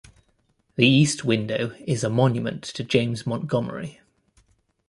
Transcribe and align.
The 0.77 0.87
east 0.87 1.23
window 1.25 1.75
is 1.85 2.03
a 2.03 2.09
monument 2.09 2.63
to 2.63 2.83
James 2.83 3.27
Montgomery. 3.27 4.01